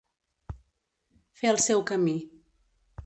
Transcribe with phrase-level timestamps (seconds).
[1.41, 2.17] Fer el seu camí.